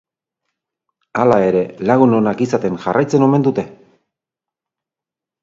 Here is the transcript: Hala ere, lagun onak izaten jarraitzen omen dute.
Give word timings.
Hala 1.23 1.37
ere, 1.49 1.61
lagun 1.89 2.15
onak 2.21 2.41
izaten 2.47 2.81
jarraitzen 2.87 3.27
omen 3.27 3.47
dute. 3.51 3.67